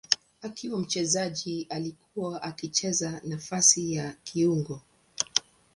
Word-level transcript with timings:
Akiwa 0.41 0.79
mchezaji 0.79 1.67
alikuwa 1.69 2.43
akicheza 2.43 3.21
nafasi 3.23 3.93
ya 3.93 4.13
kiungo. 4.23 4.81